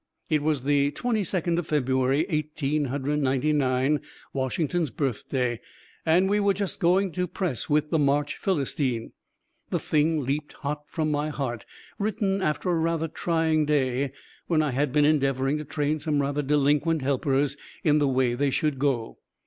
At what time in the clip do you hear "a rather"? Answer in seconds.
12.71-13.07